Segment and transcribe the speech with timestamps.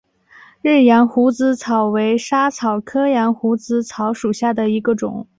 [0.63, 5.27] 日羊胡子草为莎草科羊胡子草属下的一个种。